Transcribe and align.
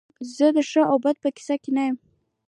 زه 0.35 0.47
د 0.55 0.57
ښه 0.69 0.81
او 0.91 0.97
بد 1.03 1.15
په 1.23 1.29
کیسه 1.35 1.55
کې 1.63 1.71
نه 1.77 1.83
وم 1.87 1.95